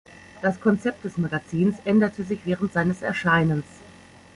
[0.41, 3.65] Das Konzept des Magazins änderte sich während seines Erscheinens.